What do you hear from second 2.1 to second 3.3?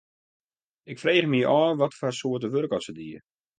soarte wurk oft se die.